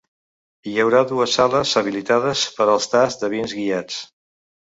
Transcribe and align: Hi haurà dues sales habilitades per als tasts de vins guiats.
Hi 0.69 0.71
haurà 0.83 1.01
dues 1.11 1.35
sales 1.39 1.73
habilitades 1.81 2.45
per 2.57 2.67
als 2.77 2.91
tasts 2.95 3.23
de 3.25 3.31
vins 3.37 3.53
guiats. 3.59 4.01